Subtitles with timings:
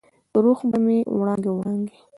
[0.43, 1.97] روح به مې وړانګې، وړانګې،